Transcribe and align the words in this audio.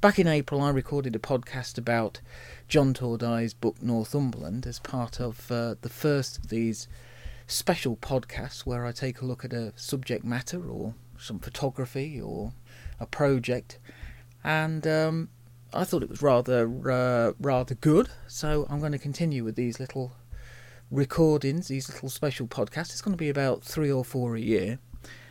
back 0.00 0.18
in 0.18 0.28
April, 0.28 0.62
I 0.62 0.70
recorded 0.70 1.16
a 1.16 1.18
podcast 1.18 1.76
about 1.76 2.20
John 2.68 2.94
Tordai's 2.94 3.52
book 3.52 3.82
Northumberland 3.82 4.66
as 4.66 4.78
part 4.78 5.20
of 5.20 5.50
uh, 5.50 5.74
the 5.80 5.88
first 5.88 6.38
of 6.38 6.48
these 6.48 6.86
special 7.46 7.96
podcasts 7.96 8.60
where 8.60 8.86
I 8.86 8.92
take 8.92 9.20
a 9.20 9.24
look 9.24 9.44
at 9.44 9.52
a 9.52 9.72
subject 9.76 10.24
matter 10.24 10.70
or 10.70 10.94
some 11.18 11.40
photography 11.40 12.20
or 12.20 12.52
a 13.00 13.06
project, 13.06 13.78
and 14.44 14.86
um, 14.86 15.30
I 15.72 15.82
thought 15.84 16.04
it 16.04 16.10
was 16.10 16.22
rather 16.22 16.68
uh, 16.90 17.32
rather 17.40 17.74
good. 17.74 18.08
So 18.28 18.66
I'm 18.70 18.78
going 18.78 18.92
to 18.92 18.98
continue 18.98 19.42
with 19.42 19.56
these 19.56 19.80
little 19.80 20.12
recordings, 20.90 21.68
these 21.68 21.92
little 21.92 22.08
special 22.08 22.46
podcasts. 22.46 22.90
It's 22.90 23.02
going 23.02 23.16
to 23.16 23.18
be 23.18 23.30
about 23.30 23.64
three 23.64 23.90
or 23.90 24.04
four 24.04 24.36
a 24.36 24.40
year, 24.40 24.78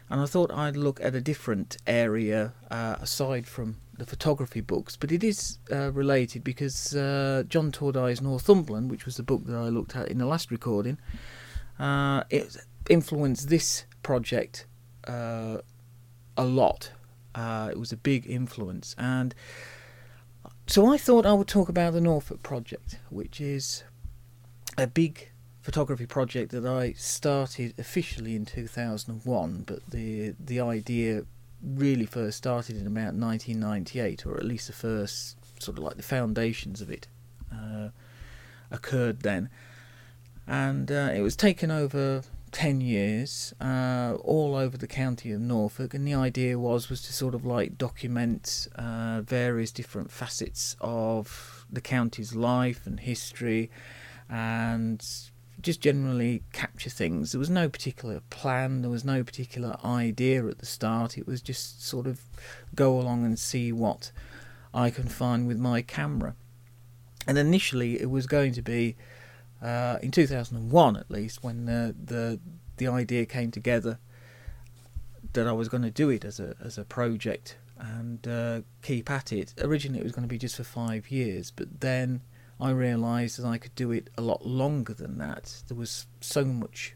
and 0.09 0.19
I 0.19 0.25
thought 0.25 0.51
I'd 0.51 0.75
look 0.75 0.99
at 1.01 1.15
a 1.15 1.21
different 1.21 1.77
area 1.87 2.53
uh, 2.69 2.97
aside 2.99 3.47
from 3.47 3.77
the 3.97 4.05
photography 4.05 4.61
books, 4.61 4.95
but 4.95 5.11
it 5.11 5.23
is 5.23 5.57
uh, 5.71 5.91
related 5.91 6.43
because 6.43 6.95
uh, 6.95 7.43
John 7.47 7.71
Tordai's 7.71 8.21
Northumberland, 8.21 8.91
which 8.91 9.05
was 9.05 9.17
the 9.17 9.23
book 9.23 9.45
that 9.45 9.55
I 9.55 9.69
looked 9.69 9.95
at 9.95 10.09
in 10.09 10.17
the 10.17 10.25
last 10.25 10.51
recording, 10.51 10.97
uh, 11.79 12.23
it 12.29 12.57
influenced 12.89 13.49
this 13.49 13.85
project 14.03 14.65
uh, 15.07 15.57
a 16.35 16.45
lot. 16.45 16.91
Uh, 17.33 17.69
it 17.71 17.79
was 17.79 17.91
a 17.91 17.97
big 17.97 18.29
influence, 18.29 18.95
and 18.97 19.35
so 20.65 20.91
I 20.91 20.97
thought 20.97 21.25
I 21.25 21.33
would 21.33 21.47
talk 21.47 21.69
about 21.69 21.93
the 21.93 22.01
Norfolk 22.01 22.41
project, 22.41 22.97
which 23.09 23.39
is 23.39 23.83
a 24.77 24.87
big 24.87 25.29
photography 25.61 26.05
project 26.05 26.51
that 26.51 26.65
I 26.65 26.93
started 26.93 27.73
officially 27.77 28.35
in 28.35 28.45
2001, 28.45 29.63
but 29.67 29.79
the 29.89 30.33
the 30.39 30.59
idea 30.59 31.25
really 31.61 32.05
first 32.05 32.37
started 32.37 32.77
in 32.77 32.87
about 32.87 33.13
1998, 33.13 34.25
or 34.25 34.37
at 34.37 34.45
least 34.45 34.67
the 34.67 34.73
first 34.73 35.37
sort 35.61 35.77
of 35.77 35.83
like 35.83 35.97
the 35.97 36.03
foundations 36.03 36.81
of 36.81 36.89
it 36.89 37.07
uh, 37.53 37.89
occurred 38.71 39.21
then. 39.21 39.49
And 40.45 40.91
uh, 40.91 41.11
it 41.13 41.21
was 41.21 41.35
taken 41.35 41.71
over 41.71 42.23
10 42.51 42.81
years, 42.81 43.53
uh, 43.59 44.17
all 44.21 44.55
over 44.55 44.77
the 44.77 44.87
county 44.87 45.31
of 45.31 45.41
Norfolk, 45.41 45.93
and 45.93 46.07
the 46.07 46.13
idea 46.13 46.57
was 46.57 46.89
was 46.89 47.01
to 47.03 47.13
sort 47.13 47.35
of 47.35 47.45
like 47.45 47.77
document 47.77 48.67
uh, 48.75 49.21
various 49.21 49.71
different 49.71 50.11
facets 50.11 50.75
of 50.79 51.65
the 51.69 51.81
county's 51.81 52.33
life 52.33 52.87
and 52.87 53.01
history, 53.01 53.69
and 54.29 55.05
just 55.67 55.81
generally 55.81 56.43
capture 56.53 56.89
things. 56.89 57.33
There 57.33 57.39
was 57.39 57.49
no 57.49 57.67
particular 57.67 58.21
plan, 58.29 58.83
there 58.83 58.89
was 58.89 59.03
no 59.03 59.21
particular 59.21 59.75
idea 59.83 60.47
at 60.47 60.59
the 60.59 60.65
start. 60.65 61.17
It 61.17 61.27
was 61.27 61.41
just 61.41 61.85
sort 61.85 62.07
of 62.07 62.21
go 62.73 62.97
along 62.97 63.25
and 63.25 63.37
see 63.37 63.73
what 63.73 64.13
I 64.73 64.89
can 64.89 65.09
find 65.09 65.45
with 65.45 65.59
my 65.59 65.81
camera. 65.81 66.35
And 67.27 67.37
initially, 67.37 67.99
it 67.99 68.09
was 68.09 68.27
going 68.27 68.53
to 68.53 68.61
be 68.61 68.95
uh, 69.61 69.97
in 70.01 70.11
2001, 70.11 70.95
at 70.95 71.11
least, 71.11 71.43
when 71.43 71.65
the 71.65 71.93
the 72.01 72.39
the 72.77 72.87
idea 72.87 73.25
came 73.25 73.51
together 73.51 73.99
that 75.33 75.47
I 75.47 75.51
was 75.51 75.67
going 75.67 75.83
to 75.83 75.91
do 75.91 76.09
it 76.09 76.23
as 76.23 76.39
a 76.39 76.55
as 76.63 76.77
a 76.77 76.85
project 76.85 77.57
and 77.77 78.25
uh, 78.25 78.61
keep 78.81 79.11
at 79.11 79.33
it. 79.33 79.53
Originally, 79.59 79.99
it 79.99 80.03
was 80.03 80.13
going 80.13 80.29
to 80.29 80.33
be 80.33 80.37
just 80.37 80.55
for 80.55 80.63
five 80.63 81.11
years, 81.11 81.51
but 81.51 81.81
then 81.81 82.21
I 82.59 82.71
realised 82.71 83.39
that 83.39 83.47
I 83.47 83.57
could 83.57 83.75
do 83.75 83.91
it 83.91 84.09
a 84.17 84.21
lot 84.21 84.45
longer 84.45 84.93
than 84.93 85.17
that. 85.19 85.61
There 85.67 85.77
was 85.77 86.07
so 86.21 86.43
much 86.43 86.95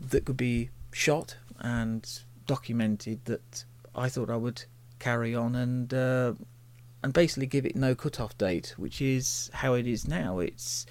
that 0.00 0.24
could 0.24 0.36
be 0.36 0.70
shot 0.92 1.36
and 1.58 2.08
documented 2.46 3.24
that 3.24 3.64
I 3.94 4.08
thought 4.08 4.30
I 4.30 4.36
would 4.36 4.64
carry 4.98 5.34
on 5.34 5.54
and 5.54 5.92
uh, 5.92 6.34
and 7.02 7.12
basically 7.12 7.46
give 7.46 7.66
it 7.66 7.74
no 7.74 7.94
cut-off 7.94 8.36
date, 8.38 8.74
which 8.76 9.00
is 9.00 9.50
how 9.54 9.74
it 9.74 9.86
is 9.86 10.06
now. 10.06 10.38
It's 10.38 10.86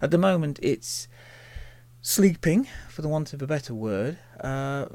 at 0.00 0.10
the 0.10 0.18
moment 0.18 0.58
it's 0.62 1.08
sleeping, 2.00 2.68
for 2.88 3.02
the 3.02 3.08
want 3.08 3.32
of 3.32 3.42
a 3.42 3.46
better 3.46 3.74
word. 3.74 4.18
Uh, 4.40 4.86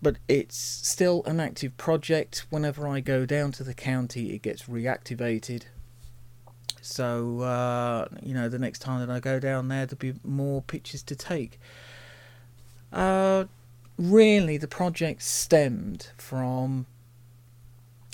but 0.00 0.18
it's 0.28 0.56
still 0.56 1.24
an 1.24 1.40
active 1.40 1.76
project. 1.76 2.46
Whenever 2.50 2.86
I 2.86 3.00
go 3.00 3.26
down 3.26 3.52
to 3.52 3.64
the 3.64 3.74
county, 3.74 4.32
it 4.32 4.42
gets 4.42 4.64
reactivated 4.64 5.64
so, 6.88 7.40
uh, 7.40 8.08
you 8.22 8.32
know, 8.32 8.48
the 8.48 8.58
next 8.58 8.78
time 8.78 9.00
that 9.00 9.10
I 9.10 9.20
go 9.20 9.38
down 9.38 9.68
there, 9.68 9.84
there'll 9.84 9.98
be 9.98 10.18
more 10.24 10.62
pictures 10.62 11.02
to 11.04 11.14
take. 11.14 11.60
Uh, 12.92 13.44
really, 13.98 14.56
the 14.56 14.68
project 14.68 15.22
stemmed 15.22 16.08
from, 16.16 16.86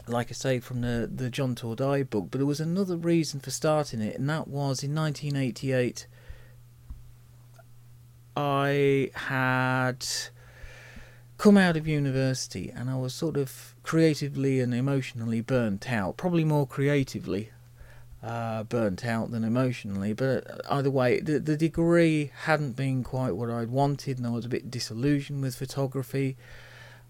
like 0.09 0.29
I 0.31 0.33
say, 0.33 0.59
from 0.59 0.81
the, 0.81 1.09
the 1.13 1.31
John 1.31 1.55
Tordai 1.55 2.03
book, 2.03 2.29
but 2.31 2.39
there 2.39 2.47
was 2.47 2.61
another 2.61 2.97
reason 2.97 3.39
for 3.39 3.51
starting 3.51 4.01
it, 4.01 4.19
and 4.19 4.29
that 4.29 4.49
was 4.49 4.83
in 4.83 4.95
1988. 4.95 6.09
I 8.37 9.11
had 9.15 10.05
come 11.39 11.57
out 11.57 11.77
of 11.77 11.87
university 11.87 12.73
and 12.75 12.91
I 12.91 12.97
was 12.97 13.15
sort 13.15 13.37
of 13.37 13.77
creatively 13.85 14.59
and 14.61 14.75
emotionally 14.75 15.41
burnt 15.41 15.91
out, 15.93 16.17
probably 16.17 16.45
more 16.45 16.67
creatively 16.67 17.51
uh, 18.25 18.63
burnt 18.65 19.05
out 19.05 19.31
than 19.31 19.45
emotionally. 19.45 20.15
But 20.15 20.63
either 20.71 20.91
way, 20.91 21.21
the, 21.21 21.39
the 21.39 21.57
degree 21.57 22.33
hadn't 22.45 22.73
been 22.73 23.05
quite 23.05 23.33
what 23.33 23.51
I'd 23.51 23.71
wanted, 23.71 24.17
and 24.19 24.27
I 24.27 24.31
was 24.31 24.47
a 24.47 24.49
bit 24.49 24.71
disillusioned 24.71 25.43
with 25.43 25.55
photography. 25.55 26.37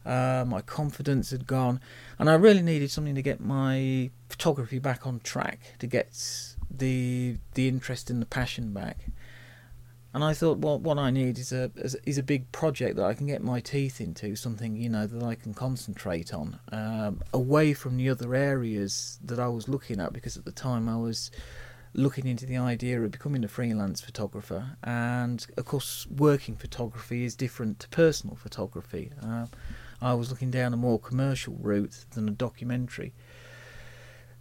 Uh, 0.04 0.44
my 0.46 0.60
confidence 0.60 1.30
had 1.30 1.46
gone, 1.46 1.80
and 2.18 2.28
I 2.28 2.34
really 2.34 2.62
needed 2.62 2.90
something 2.90 3.14
to 3.14 3.22
get 3.22 3.40
my 3.40 4.10
photography 4.28 4.78
back 4.78 5.06
on 5.06 5.20
track, 5.20 5.60
to 5.78 5.86
get 5.86 6.54
the 6.70 7.36
the 7.54 7.68
interest 7.68 8.10
and 8.10 8.20
the 8.20 8.26
passion 8.26 8.72
back. 8.72 8.98
And 10.14 10.22
I 10.22 10.32
thought, 10.32 10.58
well, 10.58 10.78
what 10.78 10.96
I 10.96 11.10
need 11.10 11.38
is 11.38 11.52
a 11.52 11.72
is 12.04 12.18
a 12.18 12.22
big 12.22 12.52
project 12.52 12.94
that 12.96 13.04
I 13.04 13.14
can 13.14 13.26
get 13.26 13.42
my 13.42 13.58
teeth 13.58 14.00
into, 14.00 14.36
something 14.36 14.76
you 14.76 14.88
know 14.88 15.08
that 15.08 15.24
I 15.24 15.34
can 15.34 15.54
concentrate 15.54 16.32
on, 16.32 16.60
um, 16.70 17.20
away 17.32 17.74
from 17.74 17.96
the 17.96 18.08
other 18.08 18.32
areas 18.32 19.18
that 19.24 19.40
I 19.40 19.48
was 19.48 19.68
looking 19.68 19.98
at. 20.00 20.12
Because 20.12 20.36
at 20.36 20.44
the 20.44 20.52
time 20.52 20.88
I 20.88 20.96
was 20.96 21.32
looking 21.94 22.28
into 22.28 22.46
the 22.46 22.56
idea 22.56 23.02
of 23.02 23.10
becoming 23.10 23.42
a 23.42 23.48
freelance 23.48 24.00
photographer, 24.00 24.76
and 24.84 25.44
of 25.56 25.64
course, 25.64 26.06
working 26.06 26.54
photography 26.54 27.24
is 27.24 27.34
different 27.34 27.80
to 27.80 27.88
personal 27.88 28.36
photography. 28.36 29.10
Uh, 29.20 29.46
I 30.00 30.14
was 30.14 30.30
looking 30.30 30.52
down 30.52 30.72
a 30.72 30.76
more 30.76 31.00
commercial 31.00 31.54
route 31.54 32.04
than 32.12 32.28
a 32.28 32.32
documentary. 32.32 33.14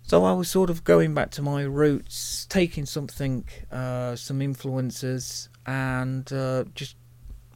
So 0.05 0.25
I 0.25 0.33
was 0.33 0.49
sort 0.49 0.69
of 0.69 0.83
going 0.83 1.13
back 1.13 1.31
to 1.31 1.41
my 1.41 1.63
roots, 1.63 2.45
taking 2.49 2.85
something, 2.85 3.45
uh, 3.71 4.17
some 4.17 4.41
influences, 4.41 5.47
and 5.65 6.31
uh, 6.31 6.65
just 6.75 6.95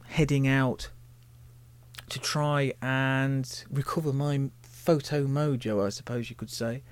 heading 0.06 0.46
out 0.48 0.90
to 2.08 2.18
try 2.18 2.72
and 2.80 3.64
recover 3.70 4.12
my 4.12 4.50
photo 4.62 5.26
mojo, 5.26 5.84
I 5.84 5.90
suppose 5.90 6.30
you 6.30 6.36
could 6.36 6.50
say. 6.50 6.82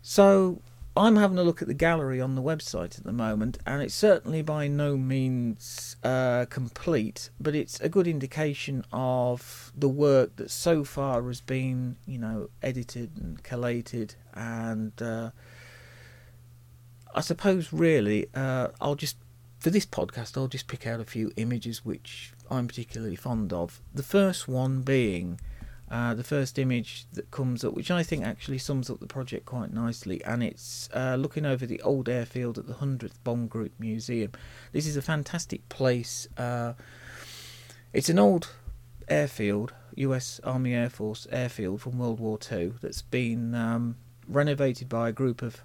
So 0.00 0.62
I'm 0.96 1.16
having 1.16 1.38
a 1.38 1.42
look 1.42 1.62
at 1.62 1.68
the 1.68 1.74
gallery 1.74 2.20
on 2.20 2.34
the 2.34 2.42
website 2.42 2.98
at 2.98 3.04
the 3.04 3.12
moment, 3.12 3.58
and 3.64 3.82
it's 3.82 3.94
certainly 3.94 4.42
by 4.42 4.68
no 4.68 4.96
means 4.96 5.96
uh, 6.02 6.44
complete, 6.50 7.30
but 7.40 7.54
it's 7.54 7.80
a 7.80 7.88
good 7.88 8.06
indication 8.06 8.84
of 8.92 9.72
the 9.74 9.88
work 9.88 10.36
that 10.36 10.50
so 10.50 10.84
far 10.84 11.22
has 11.28 11.40
been, 11.40 11.96
you 12.06 12.18
know, 12.18 12.50
edited 12.62 13.10
and 13.16 13.42
collated. 13.42 14.16
And 14.34 14.92
uh, 15.00 15.30
I 17.14 17.20
suppose, 17.22 17.72
really, 17.72 18.26
uh, 18.34 18.68
I'll 18.80 18.94
just 18.94 19.16
for 19.62 19.70
this 19.70 19.86
podcast, 19.86 20.36
I'll 20.36 20.48
just 20.48 20.66
pick 20.66 20.88
out 20.88 20.98
a 20.98 21.04
few 21.04 21.30
images 21.36 21.84
which 21.84 22.32
I'm 22.50 22.66
particularly 22.66 23.14
fond 23.14 23.52
of. 23.52 23.80
The 23.94 24.02
first 24.02 24.48
one 24.48 24.82
being 24.82 25.38
uh, 25.88 26.14
the 26.14 26.24
first 26.24 26.58
image 26.58 27.06
that 27.12 27.30
comes 27.30 27.62
up, 27.64 27.72
which 27.72 27.88
I 27.88 28.02
think 28.02 28.24
actually 28.24 28.58
sums 28.58 28.90
up 28.90 28.98
the 28.98 29.06
project 29.06 29.46
quite 29.46 29.72
nicely, 29.72 30.24
and 30.24 30.42
it's 30.42 30.88
uh, 30.92 31.14
looking 31.14 31.46
over 31.46 31.64
the 31.64 31.80
old 31.82 32.08
airfield 32.08 32.58
at 32.58 32.66
the 32.66 32.74
100th 32.74 33.22
Bomb 33.22 33.46
Group 33.46 33.70
Museum. 33.78 34.32
This 34.72 34.84
is 34.84 34.96
a 34.96 35.02
fantastic 35.02 35.68
place. 35.68 36.26
Uh, 36.36 36.72
it's 37.92 38.08
an 38.08 38.18
old 38.18 38.48
airfield, 39.06 39.74
US 39.94 40.40
Army 40.42 40.74
Air 40.74 40.90
Force 40.90 41.28
airfield 41.30 41.82
from 41.82 41.98
World 41.98 42.18
War 42.18 42.36
II, 42.50 42.72
that's 42.82 43.02
been 43.02 43.54
um, 43.54 43.94
renovated 44.26 44.88
by 44.88 45.10
a 45.10 45.12
group 45.12 45.40
of 45.40 45.60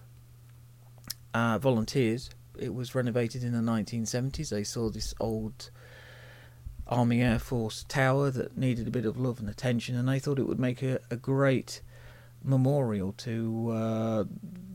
uh, 1.34 1.58
volunteers. 1.58 2.30
It 2.60 2.74
was 2.74 2.96
renovated 2.96 3.44
in 3.44 3.54
the 3.54 3.72
1970s. 3.72 4.50
They 4.50 4.64
saw 4.64 4.90
this 4.90 5.14
old 5.20 5.70
Army 6.88 7.22
Air 7.22 7.40
Force 7.40 7.86
tower 7.88 8.32
that 8.32 8.58
needed 8.58 8.88
a 8.88 8.92
bit 8.92 9.06
of 9.06 9.18
love 9.18 9.40
and 9.40 9.50
attention, 9.50 9.96
and 9.96 10.08
they 10.08 10.20
thought 10.20 10.40
it 10.40 10.48
would 10.48 10.60
make 10.60 10.82
a, 10.82 11.00
a 11.12 11.16
great 11.16 11.82
memorial 12.44 13.14
to 13.14 13.70
uh, 13.72 14.24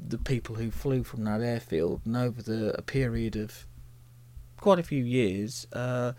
the 0.09 0.19
people 0.19 0.57
who 0.57 0.71
flew 0.71 1.03
from 1.03 1.25
that 1.25 1.41
airfield. 1.41 2.03
And 2.05 2.17
over 2.17 2.43
the 2.43 2.77
a 2.79 2.83
period 2.83 3.37
of 3.37 3.67
quite 4.59 4.79
a 4.79 4.83
few 4.83 5.03
years, 5.03 5.67
uh, 5.73 6.13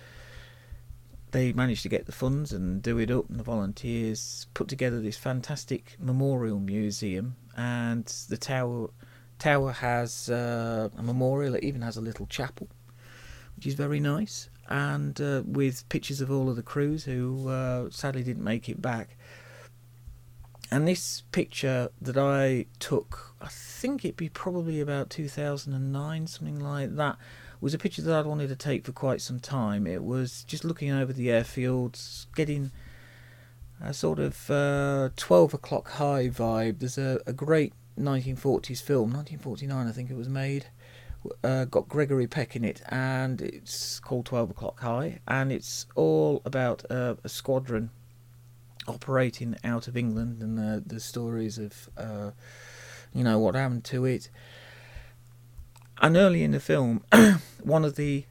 they 1.31 1.54
managed 1.54 1.83
to 1.83 1.89
get 1.89 2.06
the 2.06 2.12
funds 2.12 2.51
and 2.51 2.81
do 2.81 2.98
it 2.98 3.12
up, 3.12 3.30
and 3.30 3.39
the 3.39 3.44
volunteers 3.44 4.48
put 4.54 4.68
together 4.68 5.00
this 5.00 5.18
fantastic 5.18 5.95
memorial 6.00 6.59
museum. 6.59 7.36
And 7.56 8.06
the 8.30 8.38
tower 8.38 8.89
tower 9.44 9.74
has 9.74 10.30
uh, 10.30 10.88
a 10.98 11.04
memorial. 11.04 11.56
It 11.56 11.66
even 11.66 11.81
has 11.81 11.98
a 11.98 12.01
little 12.01 12.25
chapel, 12.28 12.69
which 13.57 13.68
is 13.68 13.74
very 13.74 14.00
nice, 14.00 14.50
and 14.69 15.19
uh, 15.19 15.44
with 15.45 15.88
pictures 15.90 16.22
of 16.22 16.31
all 16.31 16.50
of 16.50 16.56
the 16.56 16.63
crews 16.63 17.04
who 17.04 17.50
uh, 17.50 17.90
sadly 17.90 18.24
didn't 18.24 18.44
make 18.44 18.69
it 18.69 18.81
back. 18.81 19.18
And 20.72 20.88
this 20.88 21.24
picture 21.34 21.90
that 22.01 22.18
I 22.18 22.68
took, 22.80 23.36
I 23.42 23.48
think 23.50 24.06
it'd 24.06 24.16
be 24.16 24.30
probably 24.30 24.80
about 24.80 25.10
2009, 25.10 26.28
something 26.28 26.60
like 26.60 26.95
that 26.95 27.18
was 27.60 27.74
a 27.74 27.78
picture 27.78 28.01
that 28.01 28.16
I'd 28.16 28.25
wanted 28.25 28.48
to 28.48 28.56
take 28.56 28.86
for 28.86 28.94
quite 28.94 29.22
some 29.22 29.40
time. 29.40 29.86
It 29.86 30.04
was 30.04 30.44
just 30.45 30.63
looking 30.63 30.92
over 30.92 31.12
the 31.12 31.28
airfields, 31.28 32.28
getting 32.36 32.72
a 33.81 33.94
sort 33.94 34.19
of 34.19 34.50
uh, 34.50 35.10
12 35.18 35.54
o'clock 35.54 35.90
high 35.92 36.30
vibe. 36.30 36.80
There's 36.80 36.98
a, 36.98 37.19
a 37.28 37.34
great 37.34 37.74
1940s 38.00 38.81
film, 38.81 39.13
1949 39.13 39.88
I 39.88 39.92
think 39.92 40.10
it 40.10 40.18
was 40.18 40.30
made, 40.30 40.68
uh, 41.44 41.66
got 41.66 41.88
Gregory 41.88 42.28
Peck 42.28 42.56
in 42.56 42.63
it, 42.63 42.81
and 42.90 43.42
it's 43.42 44.00
called 44.00 44.25
12 44.25 44.51
o'clock 44.51 44.80
high, 44.80 45.19
and 45.28 45.51
it's 45.51 45.86
all 45.95 46.42
about 46.45 46.90
uh, 46.92 47.16
a 47.24 47.30
squadron 47.30 47.90
operating 48.88 49.56
out 49.63 49.88
of 49.88 49.95
England 49.95 50.42
and 50.42 50.57
the, 50.57 50.84
the 50.86 51.00
stories 51.00 51.57
of, 51.57 51.90
uh, 51.98 52.31
you 53.13 53.24
know, 53.24 53.40
what 53.40 53.56
happened 53.56 53.84
to 53.86 54.06
it. 54.06 54.30
And 56.01 56.18
early 56.18 56.44
in 56.44 56.51
the 56.51 56.60
film, 56.60 57.04
one 57.63 57.86
of 57.86 57.95
the 57.95 58.25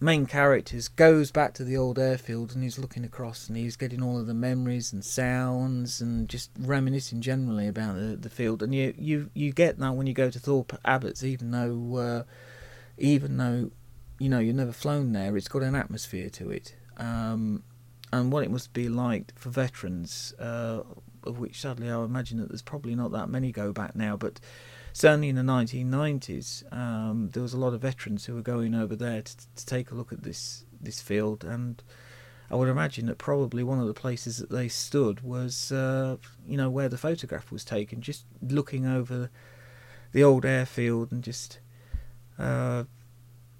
main 0.00 0.26
characters 0.26 0.88
goes 0.88 1.30
back 1.30 1.54
to 1.54 1.64
the 1.64 1.76
old 1.76 1.98
airfield 1.98 2.54
and 2.54 2.62
he's 2.62 2.78
looking 2.78 3.04
across 3.04 3.48
and 3.48 3.56
he's 3.56 3.76
getting 3.76 4.02
all 4.02 4.18
of 4.18 4.26
the 4.26 4.34
memories 4.34 4.92
and 4.92 5.04
sounds 5.04 6.00
and 6.00 6.28
just 6.28 6.50
reminiscing 6.58 7.20
generally 7.20 7.66
about 7.66 7.96
the, 7.96 8.16
the 8.16 8.30
field. 8.30 8.62
And 8.62 8.74
you, 8.74 8.94
you 8.96 9.30
you 9.34 9.52
get 9.52 9.78
that 9.78 9.94
when 9.94 10.06
you 10.06 10.14
go 10.14 10.30
to 10.30 10.38
Thorpe 10.38 10.78
Abbotts, 10.84 11.24
even 11.24 11.50
though 11.50 11.96
uh, 11.96 12.22
even 12.96 13.36
though 13.36 13.70
you 14.18 14.28
know 14.28 14.38
you've 14.38 14.56
never 14.56 14.72
flown 14.72 15.12
there, 15.12 15.36
it's 15.36 15.48
got 15.48 15.62
an 15.62 15.74
atmosphere 15.74 16.30
to 16.30 16.50
it. 16.50 16.74
Um, 16.96 17.62
and 18.12 18.32
what 18.32 18.44
it 18.44 18.50
must 18.50 18.72
be 18.72 18.88
like 18.88 19.38
for 19.38 19.50
veterans, 19.50 20.32
uh, 20.38 20.82
of 21.24 21.38
which 21.38 21.60
sadly 21.60 21.90
I 21.90 22.02
imagine 22.02 22.38
that 22.38 22.48
there's 22.48 22.62
probably 22.62 22.94
not 22.94 23.12
that 23.12 23.28
many 23.28 23.52
go 23.52 23.72
back 23.72 23.96
now, 23.96 24.16
but 24.16 24.40
certainly 24.98 25.28
in 25.28 25.36
the 25.36 25.42
1990s, 25.42 26.72
um, 26.72 27.30
there 27.32 27.42
was 27.42 27.54
a 27.54 27.58
lot 27.58 27.72
of 27.72 27.80
veterans 27.80 28.24
who 28.24 28.34
were 28.34 28.42
going 28.42 28.74
over 28.74 28.96
there 28.96 29.22
to, 29.22 29.36
to 29.54 29.66
take 29.66 29.92
a 29.92 29.94
look 29.94 30.12
at 30.12 30.24
this 30.24 30.64
this 30.80 31.00
field, 31.00 31.44
and 31.44 31.82
I 32.50 32.56
would 32.56 32.68
imagine 32.68 33.06
that 33.06 33.18
probably 33.18 33.62
one 33.62 33.78
of 33.78 33.86
the 33.86 33.94
places 33.94 34.38
that 34.38 34.50
they 34.50 34.68
stood 34.68 35.20
was, 35.20 35.70
uh, 35.70 36.16
you 36.46 36.56
know, 36.56 36.70
where 36.70 36.88
the 36.88 36.98
photograph 36.98 37.52
was 37.52 37.64
taken, 37.64 38.00
just 38.00 38.26
looking 38.42 38.86
over 38.86 39.30
the 40.12 40.24
old 40.24 40.44
airfield 40.44 41.12
and 41.12 41.22
just 41.22 41.60
uh, 42.38 42.84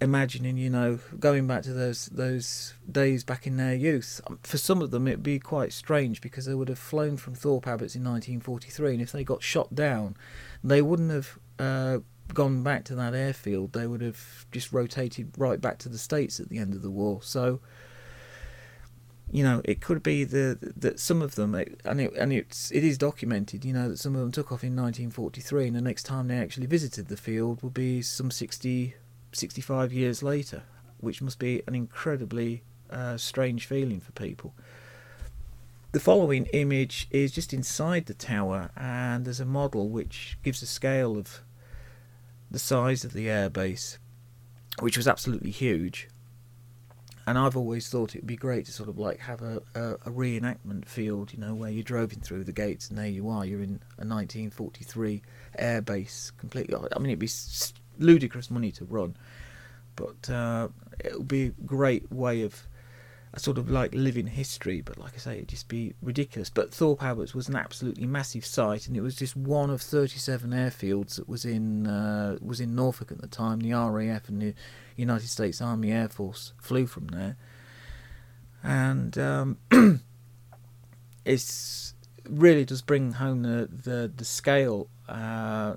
imagining, 0.01 0.57
you 0.57 0.71
know, 0.71 0.99
going 1.19 1.47
back 1.47 1.63
to 1.63 1.73
those 1.73 2.07
those 2.07 2.75
days 2.91 3.25
back 3.25 3.47
in 3.47 3.57
their 3.57 3.75
youth. 3.75 4.21
Um, 4.27 4.39
for 4.43 4.59
some 4.59 4.81
of 4.83 4.91
them, 4.91 5.09
it'd 5.09 5.23
be 5.23 5.39
quite 5.39 5.73
strange 5.73 6.21
because 6.21 6.47
they 6.47 6.55
would 6.55 6.69
have 6.69 6.79
flown 6.79 7.17
from 7.17 7.35
Thorpe 7.35 7.67
Abbotts 7.67 7.97
in 7.97 8.05
1943, 8.05 8.93
and 8.95 9.03
if 9.03 9.13
they 9.13 9.25
got 9.25 9.43
shot 9.43 9.75
down, 9.75 10.17
they 10.63 10.83
wouldn't 10.83 11.11
have 11.11 11.39
uh, 11.59 11.99
gone 12.33 12.63
back 12.63 12.85
to 12.85 12.95
that 12.95 13.15
airfield. 13.15 13.73
They 13.73 13.87
would 13.87 14.03
have 14.03 14.47
just 14.53 14.73
rotated 14.73 15.33
right 15.37 15.61
back 15.61 15.79
to 15.79 15.89
the 15.89 15.99
states 15.99 16.39
at 16.39 16.49
the 16.49 16.59
end 16.59 16.75
of 16.75 16.83
the 16.83 16.91
war. 16.91 17.21
So. 17.23 17.61
You 19.31 19.43
know, 19.43 19.61
it 19.67 19.83
could 19.83 20.03
be 20.03 20.25
the 20.25 20.57
that 20.79 20.99
some 20.99 21.21
of 21.21 21.35
them, 21.35 21.55
and 21.55 22.01
it 22.01 22.15
and 22.15 22.33
it's 22.33 22.71
it 22.71 22.83
is 22.83 22.97
documented. 22.97 23.63
You 23.63 23.75
know 23.75 23.91
that 23.91 23.99
some 23.99 24.15
of 24.15 24.23
them 24.23 24.33
took 24.33 24.47
off 24.47 24.65
in 24.65 24.75
1943, 24.75 25.67
and 25.67 25.77
the 25.77 25.83
next 25.83 26.05
time 26.05 26.29
they 26.29 26.39
actually 26.39 26.65
visited 26.65 27.09
the 27.09 27.17
field 27.19 27.63
will 27.63 27.69
be 27.69 28.01
some 28.01 28.31
60 28.31 28.95
65 29.33 29.93
years 29.93 30.23
later, 30.23 30.63
which 30.99 31.23
must 31.23 31.39
be 31.39 31.63
an 31.67 31.75
incredibly 31.75 32.63
uh, 32.91 33.17
strange 33.17 33.67
feeling 33.67 34.01
for 34.01 34.13
people. 34.13 34.55
The 35.93 36.01
following 36.01 36.47
image 36.47 37.09
is 37.11 37.33
just 37.33 37.55
inside 37.55 38.07
the 38.07 38.15
tower, 38.15 38.71
and 38.77 39.25
there's 39.25 39.41
a 39.41 39.47
model 39.47 39.89
which 39.89 40.37
gives 40.43 40.63
a 40.63 40.67
scale 40.67 41.17
of 41.17 41.41
the 42.51 42.59
size 42.59 43.05
of 43.05 43.13
the 43.13 43.27
airbase, 43.27 43.99
which 44.81 44.97
was 44.97 45.09
absolutely 45.09 45.51
huge. 45.51 46.09
And 47.27 47.37
I've 47.39 47.57
always 47.57 47.89
thought 47.89 48.15
it 48.15 48.23
would 48.23 48.27
be 48.27 48.37
great 48.37 48.65
to 48.67 48.73
sort 48.73 48.89
of 48.89 48.99
like 48.99 49.21
have 49.21 49.43
a, 49.43 49.63
a, 49.75 49.93
a 49.93 50.11
reenactment 50.11 50.87
field, 50.87 51.33
you 51.33 51.39
know, 51.39 51.55
where 51.55 51.71
you're 51.71 51.83
driving 51.83 52.21
through 52.21 52.45
the 52.45 52.53
gates 52.53 52.89
and 52.89 52.99
there 52.99 53.07
you 53.07 53.29
are, 53.29 53.45
you're 53.45 53.63
in 53.63 53.81
a 53.99 54.07
1943 54.07 55.21
airbase 55.59 56.33
completely. 56.39 56.75
I 56.75 56.99
mean, 56.99 57.11
it'd 57.11 57.19
be 57.19 57.27
ludicrous 57.99 58.51
money 58.51 58.71
to 58.73 58.85
run, 58.85 59.17
but 59.97 60.31
uh, 60.31 60.69
it 61.01 61.17
would 61.17 61.29
be 61.29 61.47
a 61.47 61.51
great 61.51 62.11
way 62.13 62.43
of 62.43 62.67
a 63.33 63.39
sort 63.39 63.59
of 63.59 63.71
like 63.71 63.95
living 63.95 64.27
history. 64.27 64.81
But 64.81 64.99
like 64.99 65.15
I 65.15 65.19
say, 65.19 65.33
it'd 65.37 65.49
just 65.49 65.69
be 65.69 65.95
ridiculous. 66.03 66.51
But 66.51 66.73
Thorpe 66.73 67.01
Abbotts 67.01 67.35
was 67.35 67.49
an 67.49 67.57
absolutely 67.57 68.07
massive 68.07 68.45
site, 68.45 68.87
and 68.87 68.97
it 68.97 69.01
was 69.01 69.17
just 69.17 69.37
one 69.37 69.71
of 69.71 69.81
37 69.83 70.51
airfields 70.51 71.17
that 71.17 71.29
was 71.29 71.45
in 71.45 71.87
uh, 71.87 72.39
was 72.41 72.61
in 72.61 72.75
Norfolk 72.75 73.13
at 73.13 73.21
the 73.21 73.29
time. 73.29 73.61
The 73.61 73.73
RAF 73.73 74.29
and 74.29 74.41
the 74.41 74.55
United 74.97 75.29
States 75.29 75.61
Army 75.61 75.93
Air 75.93 76.09
Force 76.09 76.53
flew 76.61 76.87
from 76.87 77.09
there, 77.09 77.37
and 78.63 79.17
um, 79.19 79.59
it's 81.25 81.95
really 82.29 82.65
does 82.65 82.83
bring 82.83 83.13
home 83.13 83.43
the 83.43 83.69
the, 83.71 84.13
the 84.15 84.25
scale 84.25 84.89
uh, 85.09 85.77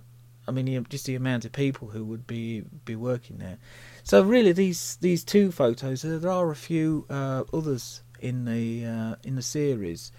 I 0.52 0.54
mean, 0.54 0.86
just 0.90 1.06
the 1.06 1.16
amount 1.16 1.46
of 1.46 1.54
people 1.54 1.88
who 1.88 2.04
would 2.04 2.28
be 2.28 2.66
be 2.84 2.98
working 2.98 3.38
there. 3.38 3.58
So 4.04 4.22
really, 4.22 4.52
these 4.52 4.98
these 5.00 5.24
two 5.24 5.50
photos. 5.50 6.02
There 6.02 6.30
are 6.30 6.52
a 6.52 6.56
few 6.56 7.06
uh, 7.10 7.44
others 7.54 8.04
in 8.20 8.44
the 8.44 8.86
uh, 8.86 9.16
in 9.24 9.36
the 9.36 9.42
series. 9.42 10.12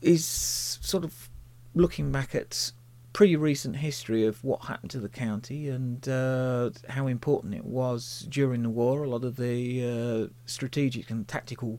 Is 0.00 0.24
sort 0.24 1.04
of 1.04 1.28
looking 1.74 2.12
back 2.12 2.34
at 2.34 2.72
pretty 3.12 3.36
recent 3.36 3.76
history 3.76 4.26
of 4.26 4.42
what 4.42 4.64
happened 4.64 4.90
to 4.90 5.00
the 5.00 5.08
county 5.08 5.68
and 5.68 6.08
uh, 6.08 6.70
how 6.88 7.06
important 7.06 7.54
it 7.54 7.64
was 7.64 8.26
during 8.30 8.62
the 8.62 8.70
war. 8.70 9.04
A 9.04 9.08
lot 9.08 9.24
of 9.24 9.36
the 9.36 9.84
uh, 9.84 10.32
strategic 10.46 11.10
and 11.10 11.28
tactical 11.28 11.78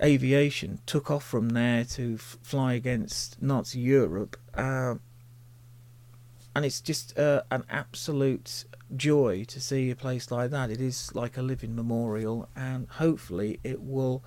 aviation 0.00 0.80
took 0.86 1.10
off 1.10 1.24
from 1.24 1.50
there 1.50 1.84
to 1.84 2.14
f- 2.14 2.38
fly 2.42 2.74
against 2.74 3.40
Nazi 3.42 3.80
Europe. 3.80 4.36
Uh, 4.54 4.94
and 6.54 6.64
it's 6.64 6.80
just 6.80 7.18
uh, 7.18 7.42
an 7.50 7.64
absolute 7.70 8.64
joy 8.94 9.44
to 9.44 9.60
see 9.60 9.90
a 9.90 9.96
place 9.96 10.30
like 10.30 10.50
that. 10.50 10.70
It 10.70 10.80
is 10.80 11.14
like 11.14 11.36
a 11.36 11.42
living 11.42 11.74
memorial, 11.74 12.48
and 12.54 12.88
hopefully 12.88 13.58
it 13.64 13.82
will 13.82 14.22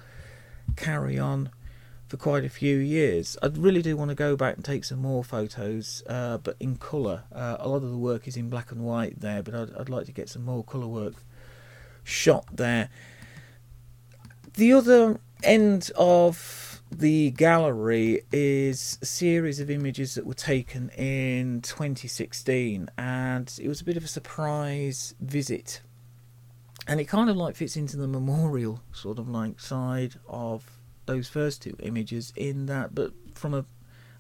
carry 0.75 1.19
on 1.19 1.49
for 2.07 2.17
quite 2.17 2.43
a 2.43 2.49
few 2.49 2.77
years. 2.77 3.37
I 3.41 3.47
really 3.47 3.81
do 3.81 3.97
want 3.97 4.09
to 4.09 4.15
go 4.15 4.35
back 4.35 4.55
and 4.55 4.65
take 4.65 4.83
some 4.83 4.99
more 4.99 5.23
photos, 5.23 6.03
uh, 6.07 6.37
but 6.37 6.55
in 6.59 6.77
colour. 6.77 7.23
Uh, 7.31 7.57
a 7.59 7.67
lot 7.67 7.77
of 7.77 7.91
the 7.91 7.97
work 7.97 8.27
is 8.27 8.37
in 8.37 8.49
black 8.49 8.71
and 8.71 8.81
white 8.81 9.19
there, 9.19 9.41
but 9.41 9.55
I'd, 9.55 9.75
I'd 9.75 9.89
like 9.89 10.05
to 10.07 10.11
get 10.11 10.29
some 10.29 10.43
more 10.45 10.63
colour 10.63 10.87
work 10.87 11.13
shot 12.03 12.45
there. 12.51 12.89
The 14.53 14.73
other 14.73 15.19
end 15.43 15.91
of 15.95 16.81
the 16.91 17.31
gallery 17.31 18.21
is 18.31 18.97
a 19.01 19.05
series 19.05 19.59
of 19.59 19.69
images 19.69 20.15
that 20.15 20.25
were 20.25 20.33
taken 20.33 20.89
in 20.89 21.61
2016, 21.61 22.89
and 22.97 23.59
it 23.61 23.67
was 23.67 23.81
a 23.81 23.85
bit 23.85 23.97
of 23.97 24.03
a 24.03 24.07
surprise 24.07 25.15
visit. 25.19 25.81
And 26.87 26.99
it 26.99 27.05
kind 27.05 27.29
of 27.29 27.35
like 27.35 27.55
fits 27.55 27.75
into 27.75 27.97
the 27.97 28.07
memorial 28.07 28.81
sort 28.93 29.17
of 29.17 29.27
like 29.27 29.59
side 29.59 30.15
of 30.27 30.69
those 31.05 31.27
first 31.27 31.61
two 31.63 31.75
images, 31.81 32.31
in 32.35 32.67
that, 32.67 32.93
but 32.95 33.11
from 33.33 33.53
a, 33.53 33.65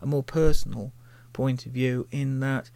a 0.01 0.05
more 0.05 0.23
personal 0.23 0.91
point 1.33 1.65
of 1.65 1.71
view, 1.71 2.07
in 2.11 2.39
that 2.39 2.69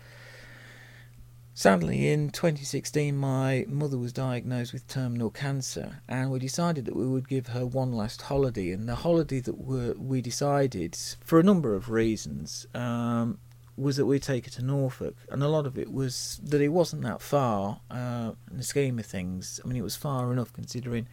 Sadly, 1.60 2.08
in 2.08 2.30
2016, 2.30 3.18
my 3.18 3.66
mother 3.68 3.98
was 3.98 4.14
diagnosed 4.14 4.72
with 4.72 4.88
terminal 4.88 5.30
cancer, 5.30 6.02
and 6.08 6.32
we 6.32 6.40
decided 6.40 6.86
that 6.86 6.96
we 6.96 7.06
would 7.06 7.28
give 7.28 7.48
her 7.48 7.66
one 7.66 7.92
last 7.92 8.22
holiday. 8.22 8.72
And 8.72 8.88
the 8.88 8.96
holiday 8.96 9.42
that 9.42 9.58
we 10.00 10.22
decided, 10.22 10.98
for 11.20 11.38
a 11.38 11.44
number 11.44 11.76
of 11.76 11.90
reasons, 11.90 12.66
um, 12.74 13.40
was 13.76 13.98
that 13.98 14.06
we'd 14.06 14.24
take 14.24 14.46
her 14.46 14.52
to 14.52 14.64
Norfolk. 14.64 15.18
And 15.30 15.44
a 15.44 15.50
lot 15.50 15.66
of 15.66 15.78
it 15.78 15.92
was 15.92 16.40
that 16.42 16.62
it 16.62 16.70
wasn't 16.70 17.02
that 17.02 17.22
far 17.22 17.82
uh, 17.92 18.32
in 18.50 18.56
the 18.56 18.64
scheme 18.64 18.98
of 18.98 19.06
things. 19.06 19.60
I 19.62 19.68
mean, 19.68 19.76
it 19.76 19.84
was 19.84 19.98
far 19.98 20.32
enough 20.32 20.54
considering 20.54 21.08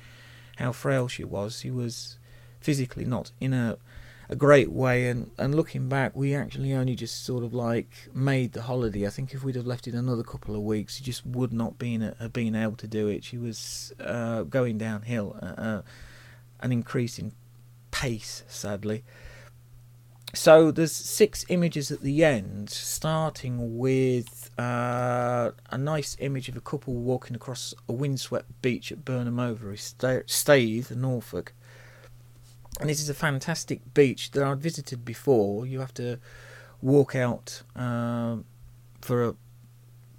how 0.59 0.71
frail 0.71 1.09
she 1.09 1.25
was. 1.25 1.59
She 1.59 1.73
was 1.73 2.19
physically 2.61 3.05
not 3.05 3.33
in 3.41 3.53
a 3.53 3.79
a 4.29 4.37
great 4.37 4.71
way. 4.71 5.09
And, 5.09 5.31
and 5.39 5.55
looking 5.55 5.89
back, 5.89 6.15
we 6.15 6.35
actually 6.35 6.73
only 6.73 6.95
just 6.95 7.25
sort 7.25 7.45
of 7.45 7.55
like 7.55 7.91
made 8.13 8.53
the 8.53 8.63
holiday. 8.63 9.07
I 9.07 9.11
think 9.11 9.35
if 9.35 9.45
we'd 9.45 9.57
have 9.57 9.67
left 9.67 9.87
it 9.87 9.95
another 9.95 10.23
couple 10.23 10.55
of 10.55 10.63
weeks, 10.63 10.97
she 10.97 11.05
just 11.05 11.25
would 11.27 11.53
not 11.53 11.79
been 11.79 12.15
have 12.19 12.33
been 12.33 12.55
able 12.55 12.77
to 12.77 12.87
do 12.87 13.09
it. 13.09 13.25
She 13.25 13.39
was 13.39 13.93
uh, 14.01 14.43
going 14.43 14.79
downhill, 14.79 15.37
uh, 15.41 15.61
uh 15.61 15.83
an 16.61 16.73
increasing 16.73 17.33
pace, 17.91 18.45
sadly. 18.49 19.05
So 20.35 20.71
there's 20.71 20.93
six 20.93 21.47
images 21.49 21.91
at 21.91 22.03
the 22.03 22.25
end, 22.25 22.69
starting 22.69 23.79
with 23.79 24.51
uh, 24.59 25.53
a 25.71 25.79
nice 25.79 26.17
image 26.21 26.49
of 26.49 26.57
a 26.57 26.61
couple 26.61 26.95
walking 26.95 27.35
across 27.35 27.73
a 27.89 27.93
windswept 27.93 28.61
beach 28.61 28.93
at 28.93 29.05
Burnham 29.05 29.37
Overy 29.37 29.79
Staithe, 30.27 30.95
Norfolk. 30.95 31.55
And 32.81 32.91
this 32.91 33.01
is 33.01 33.09
a 33.09 33.15
fantastic 33.15 33.95
beach 33.95 34.33
that 34.33 34.43
I'd 34.43 34.61
visited 34.61 35.05
before. 35.05 35.67
You 35.67 35.81
have 35.81 35.95
to 35.95 36.19
walk 36.83 37.15
out 37.15 37.63
um, 37.75 38.45
for 39.01 39.25
a, 39.25 39.35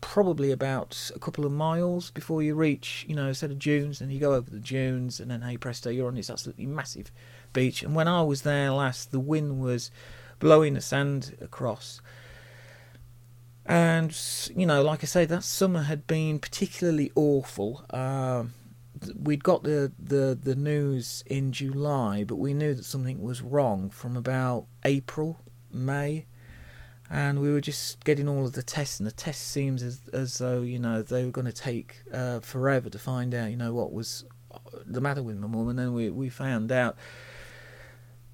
probably 0.01 0.51
about 0.51 1.11
a 1.15 1.19
couple 1.19 1.45
of 1.45 1.51
miles 1.51 2.09
before 2.11 2.41
you 2.41 2.55
reach, 2.55 3.05
you 3.07 3.15
know, 3.15 3.27
a 3.27 3.35
set 3.35 3.51
of 3.51 3.59
dunes, 3.59 4.01
and 4.01 4.11
you 4.11 4.19
go 4.19 4.33
over 4.33 4.49
the 4.49 4.59
dunes, 4.59 5.19
and 5.19 5.29
then 5.29 5.41
hey 5.41 5.57
presto, 5.57 5.89
you're 5.89 6.07
on 6.07 6.15
this 6.15 6.29
absolutely 6.29 6.65
massive 6.65 7.11
beach. 7.53 7.83
And 7.83 7.93
when 7.93 8.07
I 8.07 8.23
was 8.23 8.41
there 8.41 8.71
last, 8.71 9.11
the 9.11 9.19
wind 9.19 9.61
was 9.61 9.91
blowing 10.39 10.73
the 10.73 10.81
sand 10.81 11.37
across. 11.41 12.01
And 13.65 14.17
you 14.55 14.65
know, 14.65 14.81
like 14.81 15.03
I 15.03 15.07
say, 15.07 15.25
that 15.25 15.43
summer 15.43 15.83
had 15.83 16.07
been 16.07 16.39
particularly 16.39 17.11
awful. 17.15 17.85
Um, 17.89 18.53
we'd 19.15 19.43
got 19.43 19.63
the, 19.63 19.91
the 19.99 20.37
the 20.41 20.55
news 20.55 21.23
in 21.25 21.51
July, 21.51 22.23
but 22.23 22.35
we 22.35 22.53
knew 22.53 22.73
that 22.73 22.85
something 22.85 23.21
was 23.21 23.41
wrong 23.41 23.89
from 23.89 24.15
about 24.15 24.65
April, 24.83 25.39
May, 25.71 26.25
and 27.09 27.39
we 27.39 27.51
were 27.51 27.61
just 27.61 28.03
getting 28.03 28.27
all 28.27 28.45
of 28.45 28.53
the 28.53 28.63
tests, 28.63 28.99
and 28.99 29.07
the 29.07 29.11
tests 29.11 29.45
seems 29.45 29.83
as 29.83 30.01
as 30.13 30.37
though 30.37 30.61
you 30.61 30.79
know 30.79 31.01
they 31.01 31.25
were 31.25 31.31
going 31.31 31.47
to 31.47 31.53
take 31.53 32.01
uh, 32.13 32.39
forever 32.39 32.89
to 32.89 32.99
find 32.99 33.33
out, 33.33 33.49
you 33.49 33.57
know, 33.57 33.73
what 33.73 33.91
was 33.91 34.25
the 34.85 35.01
matter 35.01 35.23
with 35.23 35.37
my 35.37 35.47
mum, 35.47 35.69
and 35.69 35.79
then 35.79 35.93
we 35.93 36.09
we 36.09 36.29
found 36.29 36.71
out. 36.71 36.97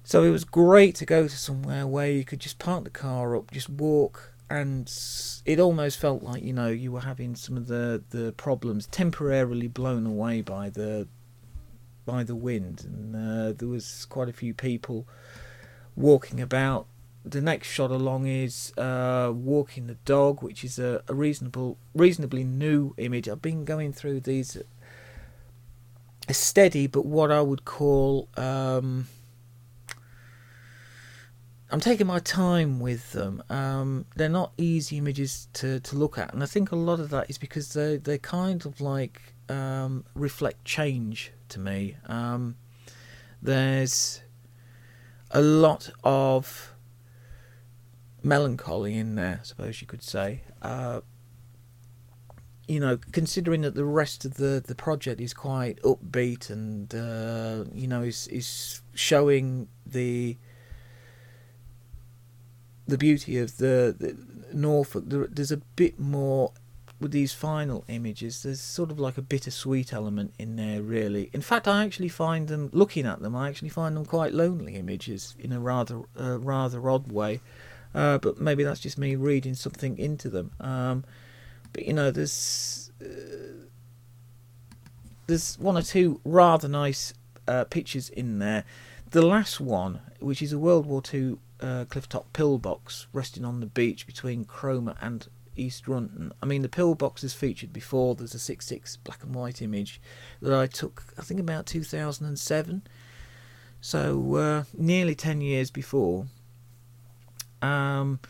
So 0.06 0.22
it 0.22 0.30
was 0.30 0.44
great 0.44 0.94
to 0.96 1.06
go 1.06 1.22
to 1.26 1.36
somewhere 1.36 1.86
where 1.86 2.10
you 2.10 2.24
could 2.24 2.40
just 2.40 2.58
park 2.58 2.84
the 2.84 2.90
car 2.90 3.34
up, 3.34 3.50
just 3.50 3.70
walk, 3.70 4.33
and 4.50 4.92
it 5.44 5.58
almost 5.58 5.98
felt 5.98 6.22
like 6.22 6.42
you 6.42 6.52
know 6.52 6.68
you 6.68 6.92
were 6.92 7.00
having 7.00 7.34
some 7.34 7.56
of 7.56 7.66
the 7.66 8.02
the 8.10 8.32
problems 8.36 8.86
temporarily 8.86 9.68
blown 9.68 10.06
away 10.06 10.40
by 10.40 10.70
the 10.70 11.08
by 12.04 12.22
the 12.22 12.36
wind, 12.36 12.84
and 12.84 13.16
uh, 13.16 13.52
there 13.56 13.68
was 13.68 14.06
quite 14.06 14.28
a 14.28 14.32
few 14.32 14.54
people 14.54 15.06
walking 15.96 16.40
about. 16.40 16.86
The 17.24 17.40
next 17.40 17.68
shot 17.68 17.90
along 17.90 18.26
is 18.26 18.76
uh, 18.76 19.32
walking 19.34 19.86
the 19.86 19.94
dog, 20.04 20.42
which 20.42 20.62
is 20.62 20.78
a, 20.78 21.02
a 21.08 21.14
reasonable, 21.14 21.78
reasonably 21.94 22.44
new 22.44 22.92
image. 22.98 23.30
I've 23.30 23.40
been 23.40 23.64
going 23.64 23.94
through 23.94 24.20
these 24.20 24.58
a 26.28 26.34
steady, 26.34 26.86
but 26.86 27.06
what 27.06 27.30
I 27.30 27.40
would 27.40 27.64
call 27.64 28.28
um, 28.36 29.08
I'm 31.74 31.80
taking 31.80 32.06
my 32.06 32.20
time 32.20 32.78
with 32.78 33.10
them. 33.10 33.42
Um, 33.50 34.06
they're 34.14 34.28
not 34.28 34.52
easy 34.56 34.96
images 34.96 35.48
to, 35.54 35.80
to 35.80 35.96
look 35.96 36.18
at, 36.18 36.32
and 36.32 36.40
I 36.40 36.46
think 36.46 36.70
a 36.70 36.76
lot 36.76 37.00
of 37.00 37.10
that 37.10 37.28
is 37.28 37.36
because 37.36 37.72
they 37.72 37.96
they 37.96 38.16
kind 38.16 38.64
of 38.64 38.80
like 38.80 39.20
um, 39.48 40.04
reflect 40.14 40.64
change 40.64 41.32
to 41.48 41.58
me. 41.58 41.96
Um, 42.06 42.54
there's 43.42 44.22
a 45.32 45.42
lot 45.42 45.90
of 46.04 46.76
melancholy 48.22 48.96
in 48.96 49.16
there, 49.16 49.40
I 49.40 49.44
suppose 49.44 49.80
you 49.80 49.88
could 49.88 50.04
say. 50.04 50.42
Uh, 50.62 51.00
you 52.68 52.78
know, 52.78 53.00
considering 53.10 53.62
that 53.62 53.74
the 53.74 53.84
rest 53.84 54.24
of 54.24 54.34
the, 54.34 54.62
the 54.64 54.76
project 54.76 55.20
is 55.20 55.34
quite 55.34 55.82
upbeat 55.82 56.50
and 56.50 56.94
uh, 56.94 57.68
you 57.74 57.88
know 57.88 58.02
is 58.02 58.28
is 58.28 58.80
showing 58.94 59.66
the 59.84 60.38
the 62.86 62.98
beauty 62.98 63.38
of 63.38 63.56
the, 63.58 63.94
the 63.98 64.16
Norfolk. 64.52 65.04
There, 65.06 65.26
there's 65.26 65.52
a 65.52 65.58
bit 65.58 65.98
more 65.98 66.52
with 67.00 67.12
these 67.12 67.32
final 67.32 67.84
images. 67.88 68.42
There's 68.42 68.60
sort 68.60 68.90
of 68.90 68.98
like 68.98 69.18
a 69.18 69.22
bittersweet 69.22 69.92
element 69.92 70.34
in 70.38 70.56
there, 70.56 70.82
really. 70.82 71.30
In 71.32 71.40
fact, 71.40 71.66
I 71.66 71.84
actually 71.84 72.08
find 72.08 72.48
them 72.48 72.70
looking 72.72 73.06
at 73.06 73.20
them. 73.20 73.34
I 73.34 73.48
actually 73.48 73.68
find 73.68 73.96
them 73.96 74.04
quite 74.04 74.32
lonely 74.32 74.76
images 74.76 75.34
in 75.38 75.52
a 75.52 75.60
rather 75.60 76.02
uh, 76.18 76.38
rather 76.38 76.88
odd 76.88 77.10
way. 77.10 77.40
Uh, 77.94 78.18
but 78.18 78.40
maybe 78.40 78.64
that's 78.64 78.80
just 78.80 78.98
me 78.98 79.14
reading 79.14 79.54
something 79.54 79.96
into 79.98 80.28
them. 80.28 80.50
Um, 80.60 81.04
but 81.72 81.86
you 81.86 81.92
know, 81.92 82.10
there's 82.10 82.90
uh, 83.00 83.66
there's 85.26 85.58
one 85.58 85.76
or 85.76 85.82
two 85.82 86.20
rather 86.24 86.68
nice 86.68 87.14
uh, 87.46 87.64
pictures 87.64 88.08
in 88.08 88.38
there. 88.38 88.64
The 89.10 89.22
last 89.22 89.60
one, 89.60 90.00
which 90.18 90.42
is 90.42 90.52
a 90.52 90.58
World 90.58 90.86
War 90.86 91.02
II 91.12 91.38
uh, 91.64 91.84
clifftop 91.86 92.26
pillbox 92.34 93.06
resting 93.14 93.44
on 93.44 93.60
the 93.60 93.66
beach 93.66 94.06
between 94.06 94.44
Cromer 94.44 94.96
and 95.00 95.26
East 95.56 95.88
Runton. 95.88 96.32
I 96.42 96.46
mean, 96.46 96.60
the 96.60 96.68
pillbox 96.68 97.24
is 97.24 97.32
featured 97.32 97.72
before. 97.72 98.14
There's 98.14 98.34
a 98.34 98.38
6.6 98.38 98.98
black 99.02 99.22
and 99.22 99.34
white 99.34 99.62
image 99.62 100.00
that 100.42 100.52
I 100.52 100.66
took, 100.66 101.04
I 101.18 101.22
think, 101.22 101.40
about 101.40 101.64
2007. 101.64 102.82
So, 103.80 104.34
uh, 104.34 104.64
nearly 104.76 105.14
10 105.14 105.40
years 105.40 105.70
before. 105.70 106.26
Um, 107.62 108.20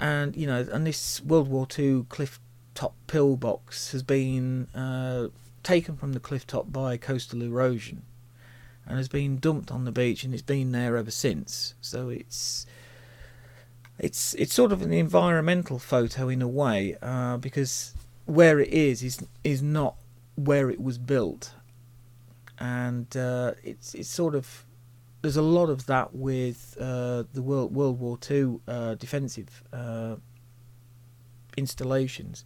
and, 0.00 0.34
you 0.34 0.46
know, 0.46 0.66
and 0.72 0.86
this 0.86 1.20
World 1.22 1.48
War 1.48 1.66
II 1.78 2.06
cliff 2.08 2.40
top 2.74 2.94
pillbox 3.06 3.92
has 3.92 4.02
been 4.02 4.68
uh, 4.74 5.28
taken 5.62 5.96
from 5.96 6.14
the 6.14 6.20
cliff 6.20 6.46
top 6.46 6.72
by 6.72 6.96
coastal 6.96 7.42
erosion 7.42 8.02
and 8.86 8.96
has 8.96 9.08
been 9.08 9.38
dumped 9.38 9.70
on 9.70 9.84
the 9.84 9.92
beach, 9.92 10.24
and 10.24 10.34
it's 10.34 10.42
been 10.42 10.72
there 10.72 10.96
ever 10.96 11.10
since. 11.10 11.74
So 11.80 12.08
it's 12.08 12.66
it's 13.98 14.34
it's 14.34 14.54
sort 14.54 14.72
of 14.72 14.82
an 14.82 14.92
environmental 14.92 15.78
photo 15.78 16.28
in 16.28 16.42
a 16.42 16.48
way, 16.48 16.96
uh, 17.02 17.36
because 17.36 17.94
where 18.26 18.58
it 18.60 18.68
is 18.68 19.02
is 19.02 19.24
is 19.44 19.62
not 19.62 19.96
where 20.34 20.70
it 20.70 20.80
was 20.80 20.98
built, 20.98 21.52
and 22.58 23.16
uh, 23.16 23.52
it's 23.62 23.94
it's 23.94 24.08
sort 24.08 24.34
of 24.34 24.64
there's 25.22 25.36
a 25.36 25.42
lot 25.42 25.70
of 25.70 25.86
that 25.86 26.14
with 26.14 26.76
uh, 26.80 27.24
the 27.32 27.42
World 27.42 27.74
World 27.74 28.00
War 28.00 28.18
Two 28.18 28.60
uh, 28.66 28.94
defensive 28.94 29.62
uh, 29.72 30.16
installations. 31.56 32.44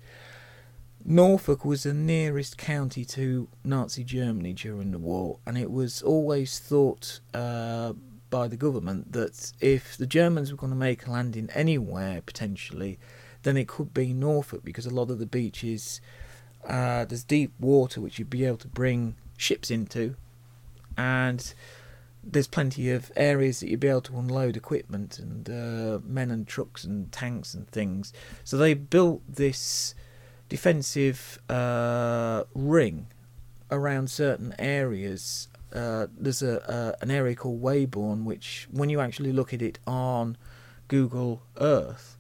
Norfolk 1.09 1.65
was 1.65 1.85
the 1.85 1.95
nearest 1.95 2.59
county 2.59 3.05
to 3.05 3.47
Nazi 3.63 4.03
Germany 4.03 4.53
during 4.53 4.91
the 4.91 4.99
war, 4.99 5.39
and 5.47 5.57
it 5.57 5.71
was 5.71 6.03
always 6.03 6.59
thought 6.59 7.21
uh, 7.33 7.93
by 8.29 8.49
the 8.49 8.57
government 8.57 9.13
that 9.13 9.53
if 9.61 9.97
the 9.97 10.07
Germans 10.07 10.51
were 10.51 10.59
going 10.59 10.73
to 10.73 10.77
make 10.77 11.07
a 11.07 11.13
landing 11.13 11.49
anywhere 11.55 12.23
potentially, 12.27 12.99
then 13.45 13.57
it 13.57 13.69
could 13.69 13.95
be 13.95 14.13
Norfolk 14.13 14.65
because 14.65 14.85
a 14.85 14.91
lot 14.91 15.13
of 15.13 15.21
the 15.21 15.27
beaches 15.27 16.01
uh, 16.67 17.05
there's 17.05 17.23
deep 17.23 17.53
water 17.61 18.01
which 18.01 18.19
you'd 18.19 18.29
be 18.29 18.45
able 18.45 18.57
to 18.57 18.69
bring 18.69 19.15
ships 19.37 19.71
into, 19.71 20.17
and 20.99 21.55
there's 22.25 22.49
plenty 22.49 22.91
of 22.91 23.13
areas 23.15 23.61
that 23.61 23.69
you'd 23.69 23.79
be 23.79 23.87
able 23.87 24.01
to 24.01 24.19
unload 24.19 24.57
equipment 24.57 25.21
and 25.21 25.49
uh, 25.49 26.01
men 26.05 26.33
and 26.33 26.49
trucks 26.49 26.83
and 26.83 27.13
tanks 27.13 27.55
and 27.55 27.69
things. 27.69 28.13
So 28.43 28.57
they 28.57 28.75
built 28.75 29.23
this 29.29 29.95
defensive 30.49 31.39
uh, 31.49 32.45
ring 32.55 33.07
around 33.71 34.11
certain 34.11 34.55
areas. 34.59 35.49
Uh, 35.73 36.07
there's 36.17 36.43
a 36.43 36.97
an 37.01 37.11
area 37.11 37.35
called 37.35 37.61
Weybourne, 37.61 38.25
which 38.25 38.69
when 38.71 38.89
you 38.89 39.01
actually 39.01 39.33
look 39.33 39.53
at 39.53 39.61
it 39.63 39.79
on 39.87 40.37
Google 40.89 41.43
Earth, 41.59 42.17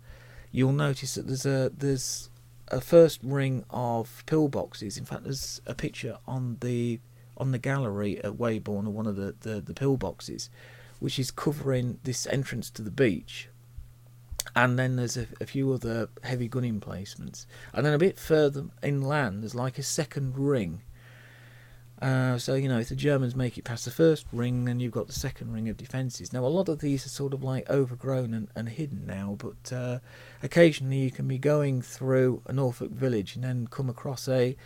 you'll 0.51 0.73
notice 0.73 1.15
that 1.15 1.27
there's 1.27 1.47
a 1.47 1.71
there's 1.77 2.31
a 2.69 2.81
first 2.81 3.21
ring 3.23 3.65
of 3.71 4.25
pillboxes. 4.27 4.99
In 4.99 5.05
fact, 5.05 5.25
there's 5.25 5.61
a 5.67 5.75
picture 5.75 6.19
on 6.27 6.59
the 6.61 7.01
on 7.37 7.53
the 7.53 7.59
gallery 7.59 8.19
at 8.25 8.37
Weybourne 8.37 8.87
of 8.87 8.95
one 8.95 9.07
of 9.07 9.17
the, 9.17 9.35
the, 9.41 9.61
the 9.61 9.75
pillboxes, 9.75 10.49
which 11.01 11.19
is 11.19 11.31
covering 11.31 11.99
this 12.03 12.27
entrance 12.29 12.71
to 12.71 12.83
the 12.83 12.91
beach 12.91 13.49
and 14.55 14.79
then 14.79 14.97
there's 14.97 15.17
a, 15.17 15.27
a, 15.41 15.47
few 15.47 15.73
other 15.73 16.09
heavy 16.23 16.49
gun 16.49 16.65
emplacements. 16.65 17.47
And 17.73 17.85
then 17.85 17.93
a 17.93 17.99
bit 17.99 18.19
further 18.19 18.67
inland, 18.83 19.43
there's 19.43 19.55
like 19.55 19.79
a 19.79 19.83
second 19.83 20.39
ring. 20.39 20.83
Uh, 22.01 22.37
so, 22.37 22.55
you 22.55 22.69
know, 22.69 22.79
if 22.79 22.91
the 22.91 22.97
Germans 22.97 23.35
make 23.35 23.57
it 23.57 23.65
past 23.65 23.87
the 23.87 23.91
first 23.91 24.27
ring, 24.31 24.67
then 24.67 24.81
you've 24.81 24.93
got 24.93 25.07
the 25.07 25.15
second 25.15 25.53
ring 25.53 25.69
of 25.69 25.79
defences. 25.79 26.33
Now, 26.33 26.45
a 26.45 26.49
lot 26.49 26.69
of 26.69 26.81
these 26.81 27.07
are 27.07 27.11
sort 27.11 27.33
of 27.33 27.43
like 27.43 27.69
overgrown 27.71 28.35
and, 28.35 28.49
and 28.55 28.69
hidden 28.69 29.07
now, 29.07 29.37
but 29.39 29.73
uh, 29.73 29.99
occasionally 30.43 30.99
you 30.99 31.11
can 31.11 31.27
be 31.27 31.39
going 31.39 31.81
through 31.81 32.43
a 32.47 32.53
Norfolk 32.53 32.91
village 32.91 33.35
and 33.35 33.45
then 33.45 33.67
come 33.67 33.89
across 33.89 34.29
a, 34.29 34.57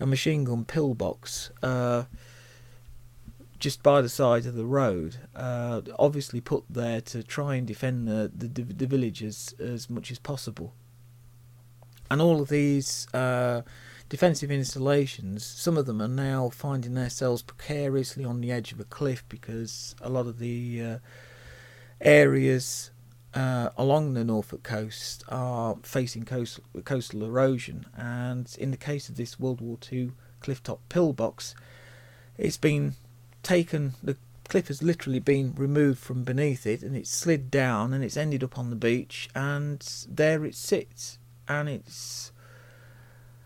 a 0.00 0.06
machine 0.06 0.42
gun 0.42 0.64
pillbox. 0.64 1.50
Uh, 1.62 2.04
just 3.62 3.80
by 3.80 4.02
the 4.02 4.08
side 4.08 4.44
of 4.44 4.56
the 4.56 4.66
road, 4.66 5.18
uh, 5.36 5.80
obviously 5.96 6.40
put 6.40 6.64
there 6.68 7.00
to 7.00 7.22
try 7.22 7.54
and 7.54 7.64
defend 7.64 8.08
the 8.08 8.28
the, 8.34 8.48
the 8.48 8.86
village 8.88 9.22
as, 9.22 9.54
as 9.60 9.88
much 9.88 10.10
as 10.10 10.18
possible. 10.18 10.74
And 12.10 12.20
all 12.20 12.40
of 12.40 12.48
these 12.48 13.06
uh, 13.14 13.62
defensive 14.08 14.50
installations, 14.50 15.46
some 15.46 15.76
of 15.76 15.86
them 15.86 16.02
are 16.02 16.08
now 16.08 16.50
finding 16.50 16.94
themselves 16.94 17.40
precariously 17.40 18.24
on 18.24 18.40
the 18.40 18.50
edge 18.50 18.72
of 18.72 18.80
a 18.80 18.84
cliff 18.84 19.24
because 19.28 19.94
a 20.02 20.08
lot 20.08 20.26
of 20.26 20.40
the 20.40 20.82
uh, 20.82 20.98
areas 22.00 22.90
uh, 23.32 23.68
along 23.78 24.14
the 24.14 24.24
Norfolk 24.24 24.64
coast 24.64 25.22
are 25.28 25.76
facing 25.84 26.24
coastal, 26.24 26.64
coastal 26.84 27.24
erosion. 27.24 27.86
And 27.96 28.52
in 28.58 28.72
the 28.72 28.76
case 28.76 29.08
of 29.08 29.16
this 29.16 29.38
World 29.38 29.60
War 29.60 29.78
II 29.90 30.10
clifftop 30.42 30.80
pillbox, 30.88 31.54
it's 32.36 32.56
been 32.56 32.96
taken, 33.42 33.94
the 34.02 34.16
cliff 34.48 34.68
has 34.68 34.82
literally 34.82 35.18
been 35.18 35.54
removed 35.56 35.98
from 35.98 36.24
beneath 36.24 36.66
it 36.66 36.82
and 36.82 36.96
it's 36.96 37.10
slid 37.10 37.50
down 37.50 37.92
and 37.92 38.04
it's 38.04 38.16
ended 38.16 38.44
up 38.44 38.58
on 38.58 38.70
the 38.70 38.76
beach 38.76 39.28
and 39.34 40.06
there 40.08 40.44
it 40.44 40.54
sits. 40.54 41.18
And 41.48 41.68
it's 41.68 42.32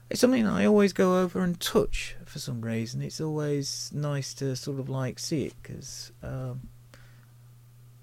it's 0.08 0.20
something 0.20 0.46
I 0.46 0.66
always 0.66 0.92
go 0.92 1.20
over 1.20 1.40
and 1.42 1.58
touch 1.58 2.16
for 2.24 2.38
some 2.38 2.60
reason. 2.60 3.02
It's 3.02 3.20
always 3.20 3.90
nice 3.92 4.34
to 4.34 4.54
sort 4.54 4.78
of 4.78 4.88
like 4.88 5.18
see 5.18 5.46
it 5.46 5.54
because 5.62 6.12
um, 6.22 6.68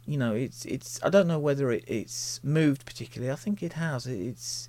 you 0.05 0.17
know 0.17 0.33
it's 0.33 0.65
it's 0.65 0.99
I 1.01 1.09
don't 1.09 1.27
know 1.27 1.39
whether 1.39 1.71
it, 1.71 1.85
it's 1.87 2.41
moved 2.43 2.85
particularly. 2.85 3.31
I 3.31 3.35
think 3.35 3.63
it 3.63 3.73
has. 3.73 4.05
It's 4.05 4.67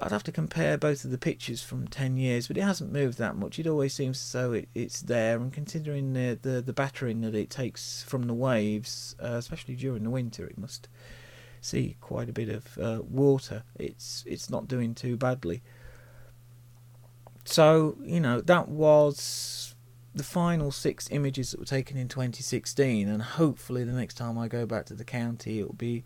I'd 0.00 0.12
have 0.12 0.22
to 0.24 0.32
compare 0.32 0.76
both 0.78 1.04
of 1.04 1.10
the 1.10 1.18
pictures 1.18 1.62
from 1.62 1.88
ten 1.88 2.16
years, 2.16 2.48
but 2.48 2.56
it 2.56 2.62
hasn't 2.62 2.92
moved 2.92 3.18
that 3.18 3.36
much. 3.36 3.58
It 3.58 3.66
always 3.66 3.94
seems 3.94 4.32
though 4.32 4.52
it, 4.52 4.68
it's 4.74 5.02
there, 5.02 5.36
and 5.36 5.52
considering 5.52 6.12
the, 6.12 6.38
the 6.40 6.60
the 6.60 6.72
battering 6.72 7.20
that 7.22 7.34
it 7.34 7.50
takes 7.50 8.02
from 8.02 8.22
the 8.22 8.34
waves, 8.34 9.16
uh, 9.22 9.36
especially 9.36 9.76
during 9.76 10.04
the 10.04 10.10
winter, 10.10 10.46
it 10.46 10.58
must 10.58 10.88
see 11.60 11.96
quite 12.00 12.28
a 12.28 12.32
bit 12.32 12.48
of 12.48 12.78
uh, 12.78 13.02
water. 13.02 13.64
It's 13.78 14.24
it's 14.26 14.50
not 14.50 14.68
doing 14.68 14.94
too 14.94 15.16
badly. 15.16 15.62
So 17.44 17.96
you 18.02 18.20
know 18.20 18.40
that 18.40 18.68
was 18.68 19.74
the 20.14 20.24
final 20.24 20.70
six 20.70 21.08
images 21.10 21.50
that 21.50 21.60
were 21.60 21.66
taken 21.66 21.96
in 21.96 22.08
2016, 22.08 23.08
and 23.08 23.22
hopefully 23.22 23.84
the 23.84 23.92
next 23.92 24.14
time 24.14 24.38
I 24.38 24.48
go 24.48 24.66
back 24.66 24.86
to 24.86 24.94
the 24.94 25.04
county, 25.04 25.60
it'll 25.60 25.74
be 25.74 26.04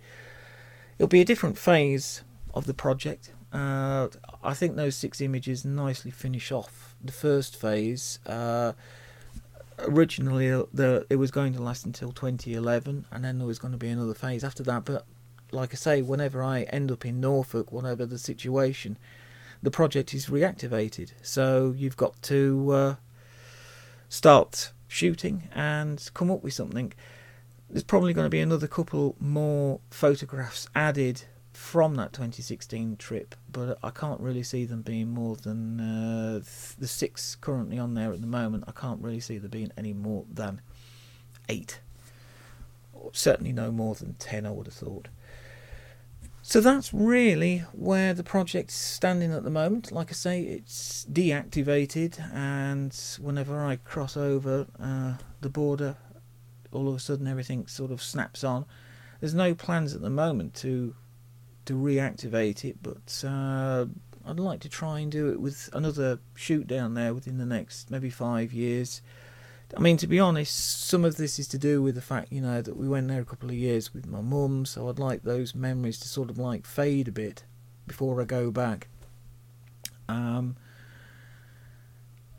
it'll 0.98 1.08
be 1.08 1.20
a 1.20 1.24
different 1.24 1.58
phase 1.58 2.22
of 2.54 2.66
the 2.66 2.74
project. 2.74 3.32
Uh, 3.52 4.08
I 4.42 4.54
think 4.54 4.76
those 4.76 4.96
six 4.96 5.20
images 5.20 5.64
nicely 5.64 6.10
finish 6.10 6.50
off 6.50 6.94
the 7.04 7.12
first 7.12 7.60
phase. 7.60 8.18
Uh, 8.26 8.72
originally, 9.80 10.48
the, 10.72 11.06
it 11.10 11.16
was 11.16 11.30
going 11.30 11.52
to 11.54 11.62
last 11.62 11.84
until 11.84 12.12
2011, 12.12 13.06
and 13.10 13.24
then 13.24 13.38
there 13.38 13.46
was 13.46 13.58
going 13.58 13.72
to 13.72 13.78
be 13.78 13.88
another 13.88 14.14
phase 14.14 14.42
after 14.42 14.62
that. 14.62 14.84
But 14.84 15.04
like 15.50 15.72
I 15.72 15.76
say, 15.76 16.02
whenever 16.02 16.42
I 16.42 16.62
end 16.62 16.90
up 16.90 17.04
in 17.04 17.20
Norfolk, 17.20 17.72
whatever 17.72 18.06
the 18.06 18.18
situation, 18.18 18.98
the 19.62 19.70
project 19.70 20.14
is 20.14 20.26
reactivated. 20.26 21.12
So 21.22 21.74
you've 21.76 21.96
got 21.96 22.20
to 22.22 22.72
uh, 22.72 22.94
start 24.08 24.72
shooting 24.88 25.48
and 25.54 26.10
come 26.14 26.30
up 26.30 26.42
with 26.42 26.54
something. 26.54 26.92
There's 27.68 27.84
probably 27.84 28.14
going 28.14 28.26
to 28.26 28.30
be 28.30 28.40
another 28.40 28.66
couple 28.66 29.14
more 29.20 29.80
photographs 29.90 30.68
added 30.74 31.24
from 31.52 31.94
that 31.96 32.12
2016 32.12 32.96
trip, 32.96 33.34
but 33.50 33.78
I 33.82 33.90
can't 33.90 34.20
really 34.20 34.42
see 34.42 34.64
them 34.64 34.82
being 34.82 35.08
more 35.10 35.36
than 35.36 35.80
uh, 35.80 36.40
the 36.78 36.88
six 36.88 37.36
currently 37.36 37.78
on 37.78 37.94
there 37.94 38.12
at 38.12 38.20
the 38.20 38.26
moment. 38.26 38.64
I 38.66 38.72
can't 38.72 39.02
really 39.02 39.20
see 39.20 39.38
there 39.38 39.48
being 39.48 39.72
any 39.76 39.92
more 39.92 40.24
than 40.32 40.60
eight, 41.48 41.80
certainly 43.12 43.52
no 43.52 43.70
more 43.70 43.94
than 43.94 44.14
ten. 44.14 44.46
I 44.46 44.50
would 44.50 44.66
have 44.66 44.74
thought. 44.74 45.08
So 46.44 46.60
that's 46.60 46.92
really 46.92 47.58
where 47.72 48.14
the 48.14 48.24
project's 48.24 48.74
standing 48.74 49.32
at 49.32 49.44
the 49.44 49.50
moment. 49.50 49.92
Like 49.92 50.10
I 50.10 50.14
say, 50.14 50.42
it's 50.42 51.06
deactivated, 51.10 52.18
and 52.34 52.92
whenever 53.20 53.64
I 53.64 53.76
cross 53.76 54.16
over 54.16 54.66
uh, 54.80 55.14
the 55.40 55.48
border, 55.48 55.96
all 56.72 56.88
of 56.88 56.96
a 56.96 56.98
sudden 56.98 57.28
everything 57.28 57.66
sort 57.66 57.90
of 57.92 58.02
snaps 58.02 58.42
on. 58.42 58.64
There's 59.20 59.34
no 59.34 59.54
plans 59.54 59.94
at 59.94 60.00
the 60.00 60.10
moment 60.10 60.54
to 60.56 60.96
to 61.66 61.74
reactivate 61.74 62.64
it, 62.64 62.78
but 62.82 63.24
uh, 63.26 63.86
I'd 64.24 64.40
like 64.40 64.60
to 64.60 64.68
try 64.68 65.00
and 65.00 65.10
do 65.10 65.30
it 65.30 65.40
with 65.40 65.68
another 65.72 66.18
shoot 66.34 66.66
down 66.66 66.94
there 66.94 67.14
within 67.14 67.38
the 67.38 67.46
next 67.46 67.90
maybe 67.90 68.10
five 68.10 68.52
years. 68.52 69.02
I 69.76 69.80
mean, 69.80 69.96
to 69.98 70.06
be 70.06 70.20
honest, 70.20 70.86
some 70.86 71.04
of 71.04 71.16
this 71.16 71.38
is 71.38 71.48
to 71.48 71.58
do 71.58 71.80
with 71.80 71.94
the 71.94 72.02
fact, 72.02 72.30
you 72.30 72.42
know, 72.42 72.60
that 72.60 72.76
we 72.76 72.88
went 72.88 73.08
there 73.08 73.22
a 73.22 73.24
couple 73.24 73.48
of 73.48 73.54
years 73.54 73.94
with 73.94 74.06
my 74.06 74.20
mum, 74.20 74.66
so 74.66 74.88
I'd 74.88 74.98
like 74.98 75.22
those 75.22 75.54
memories 75.54 75.98
to 76.00 76.08
sort 76.08 76.28
of 76.28 76.38
like 76.38 76.66
fade 76.66 77.08
a 77.08 77.12
bit 77.12 77.44
before 77.86 78.20
I 78.20 78.24
go 78.24 78.50
back. 78.50 78.88
Um, 80.08 80.56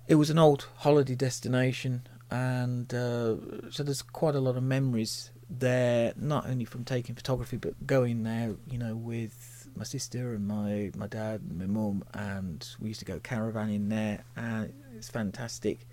it 0.07 0.15
was 0.15 0.29
an 0.29 0.37
old 0.37 0.67
holiday 0.77 1.15
destination, 1.15 2.07
and 2.29 2.93
uh, 2.93 3.35
so 3.71 3.81
there's 3.83 4.03
quite 4.03 4.35
a 4.35 4.39
lot 4.39 4.55
of 4.55 4.63
memories 4.63 5.31
there, 5.59 6.13
not 6.15 6.47
only 6.47 6.65
from 6.65 6.83
taking 6.83 7.15
photography, 7.15 7.57
but 7.57 7.87
going 7.87 8.23
there, 8.23 8.55
you 8.69 8.77
know, 8.77 8.95
with 8.95 9.69
my 9.75 9.83
sister 9.83 10.33
and 10.33 10.47
my, 10.47 10.91
my 10.95 11.07
dad 11.07 11.41
and 11.41 11.57
my 11.57 11.65
mum, 11.65 12.03
and 12.13 12.67
we 12.79 12.89
used 12.89 12.99
to 12.99 13.05
go 13.05 13.19
caravanning 13.19 13.89
there, 13.89 14.23
and 14.35 14.73
it's 14.95 15.09
fantastic 15.09 15.87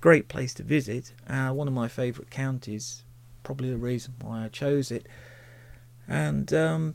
great 0.00 0.28
place 0.28 0.54
to 0.54 0.62
visit. 0.62 1.12
Uh, 1.28 1.50
one 1.50 1.68
of 1.68 1.74
my 1.74 1.88
favourite 1.88 2.30
counties, 2.30 3.02
probably 3.42 3.70
the 3.70 3.76
reason 3.76 4.14
why 4.20 4.44
I 4.44 4.48
chose 4.48 4.90
it. 4.90 5.06
And 6.08 6.52
um, 6.54 6.94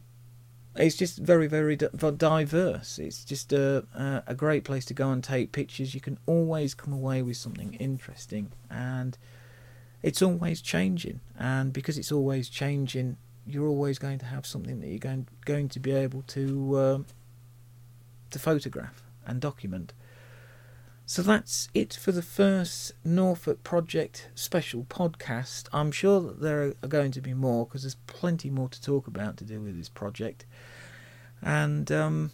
it's 0.75 0.95
just 0.95 1.17
very, 1.17 1.47
very 1.47 1.75
diverse. 1.75 2.99
It's 2.99 3.25
just 3.25 3.51
a, 3.51 4.23
a 4.25 4.33
great 4.33 4.63
place 4.63 4.85
to 4.85 4.93
go 4.93 5.11
and 5.11 5.23
take 5.23 5.51
pictures. 5.51 5.93
You 5.93 6.01
can 6.01 6.17
always 6.25 6.73
come 6.73 6.93
away 6.93 7.21
with 7.21 7.37
something 7.37 7.73
interesting, 7.73 8.51
and 8.69 9.17
it's 10.03 10.21
always 10.21 10.61
changing. 10.61 11.19
And 11.37 11.73
because 11.73 11.97
it's 11.97 12.11
always 12.11 12.49
changing, 12.49 13.17
you're 13.45 13.67
always 13.67 13.99
going 13.99 14.19
to 14.19 14.25
have 14.25 14.45
something 14.45 14.79
that 14.79 14.87
you're 14.87 14.99
going 14.99 15.27
going 15.45 15.69
to 15.69 15.79
be 15.79 15.91
able 15.91 16.21
to 16.23 16.79
um, 16.79 17.05
to 18.29 18.39
photograph 18.39 19.03
and 19.25 19.39
document. 19.39 19.93
So 21.05 21.21
that's 21.21 21.67
it 21.73 21.93
for 21.93 22.13
the 22.13 22.21
first 22.21 22.93
Norfolk 23.03 23.63
Project 23.63 24.29
special 24.33 24.85
podcast. 24.85 25.67
I'm 25.73 25.91
sure 25.91 26.21
that 26.21 26.39
there 26.39 26.73
are 26.81 26.87
going 26.87 27.11
to 27.11 27.21
be 27.21 27.33
more 27.33 27.65
because 27.65 27.81
there's 27.83 27.97
plenty 28.07 28.49
more 28.49 28.69
to 28.69 28.81
talk 28.81 29.07
about 29.07 29.35
to 29.37 29.43
do 29.43 29.59
with 29.59 29.77
this 29.77 29.89
project. 29.89 30.45
And 31.41 31.91
um, 31.91 32.31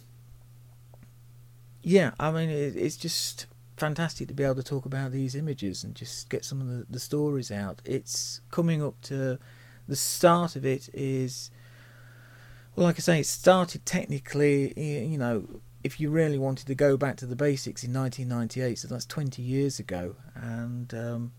yeah, 1.82 2.12
I 2.20 2.30
mean, 2.30 2.50
it, 2.50 2.76
it's 2.76 2.96
just 2.96 3.46
fantastic 3.78 4.28
to 4.28 4.34
be 4.34 4.42
able 4.42 4.56
to 4.56 4.62
talk 4.62 4.84
about 4.84 5.12
these 5.12 5.34
images 5.34 5.84
and 5.84 5.94
just 5.94 6.28
get 6.28 6.44
some 6.44 6.60
of 6.60 6.68
the, 6.68 6.86
the 6.90 7.00
stories 7.00 7.50
out. 7.50 7.80
It's 7.84 8.40
coming 8.50 8.82
up 8.82 9.00
to 9.02 9.38
the 9.86 9.96
start 9.96 10.56
of 10.56 10.66
it 10.66 10.88
is. 10.92 11.50
Well, 12.76 12.86
like 12.86 12.96
I 12.96 13.00
say, 13.00 13.20
it 13.20 13.26
started 13.26 13.84
technically, 13.84 14.72
you 14.78 15.18
know, 15.18 15.60
if 15.82 15.98
you 15.98 16.10
really 16.10 16.38
wanted 16.38 16.66
to 16.66 16.74
go 16.74 16.96
back 16.96 17.16
to 17.16 17.26
the 17.26 17.34
basics 17.34 17.82
in 17.82 17.92
1998, 17.92 18.78
so 18.78 18.88
that's 18.88 19.06
20 19.06 19.42
years 19.42 19.78
ago, 19.78 20.16
and 20.34 20.92
um, 20.94 21.32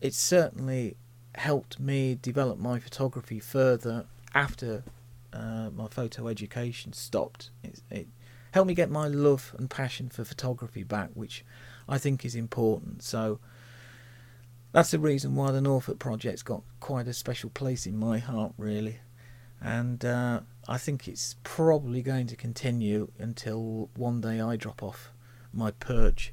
it 0.00 0.14
certainly 0.14 0.96
helped 1.34 1.80
me 1.80 2.18
develop 2.20 2.58
my 2.58 2.78
photography 2.78 3.40
further 3.40 4.06
after 4.34 4.84
uh, 5.32 5.70
my 5.74 5.86
photo 5.88 6.28
education 6.28 6.92
stopped. 6.92 7.50
It, 7.62 7.80
it, 7.90 8.08
helped 8.52 8.68
me 8.68 8.74
get 8.74 8.90
my 8.90 9.06
love 9.06 9.54
and 9.58 9.70
passion 9.70 10.08
for 10.08 10.24
photography 10.24 10.82
back, 10.82 11.10
which 11.14 11.44
I 11.88 11.98
think 11.98 12.24
is 12.24 12.34
important. 12.34 13.02
So 13.02 13.38
that's 14.72 14.90
the 14.90 14.98
reason 14.98 15.34
why 15.34 15.50
the 15.50 15.60
Norfolk 15.60 15.98
project's 15.98 16.42
got 16.42 16.62
quite 16.80 17.08
a 17.08 17.12
special 17.12 17.50
place 17.50 17.86
in 17.86 17.96
my 17.96 18.18
heart, 18.18 18.52
really 18.56 19.00
and 19.60 20.04
uh, 20.04 20.40
I 20.68 20.78
think 20.78 21.06
it's 21.06 21.36
probably 21.42 22.02
going 22.02 22.26
to 22.28 22.36
continue 22.36 23.10
until 23.18 23.90
one 23.94 24.20
day 24.20 24.40
I 24.40 24.56
drop 24.56 24.82
off 24.82 25.12
my 25.52 25.70
perch. 25.70 26.32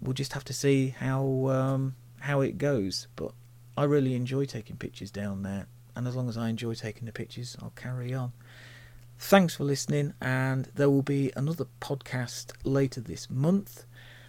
We'll 0.00 0.12
just 0.12 0.32
have 0.34 0.44
to 0.44 0.52
see 0.52 0.88
how 0.98 1.48
um, 1.48 1.96
how 2.20 2.40
it 2.40 2.58
goes, 2.58 3.08
but 3.16 3.32
I 3.76 3.84
really 3.84 4.14
enjoy 4.14 4.44
taking 4.44 4.76
pictures 4.76 5.10
down 5.10 5.42
there, 5.42 5.66
and 5.96 6.06
as 6.06 6.14
long 6.14 6.28
as 6.28 6.36
I 6.36 6.48
enjoy 6.48 6.74
taking 6.74 7.06
the 7.06 7.12
pictures, 7.12 7.56
I'll 7.60 7.70
carry 7.70 8.14
on. 8.14 8.32
Thanks 9.18 9.54
for 9.56 9.64
listening, 9.64 10.12
and 10.20 10.66
there 10.74 10.90
will 10.90 11.02
be 11.02 11.32
another 11.36 11.66
podcast 11.80 12.52
later 12.64 13.00
this 13.00 13.30
month, 13.30 13.86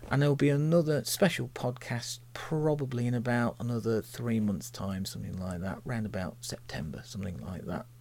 and 0.10 0.22
there 0.22 0.30
will 0.30 0.36
be 0.36 0.50
another 0.50 1.04
special 1.04 1.50
podcast 1.50 2.20
probably 2.34 3.08
in 3.08 3.14
about 3.14 3.56
another 3.60 4.02
three 4.02 4.40
months' 4.40 4.70
time, 4.70 5.04
something 5.06 5.38
like 5.38 5.62
that, 5.62 5.80
round 5.84 6.06
about 6.06 6.38
September, 6.42 7.02
something 7.04 7.44
like 7.46 7.66
that. 7.66 7.88